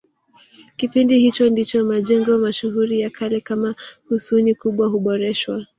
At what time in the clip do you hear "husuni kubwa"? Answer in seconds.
4.07-4.91